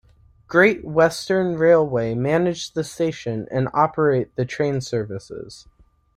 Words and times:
Great 0.47 0.83
Western 0.83 1.59
Railway 1.59 2.15
manage 2.15 2.71
the 2.71 2.83
station 2.83 3.47
and 3.51 3.67
operate 3.71 4.35
the 4.35 4.45
train 4.45 4.81
services. 4.81 5.67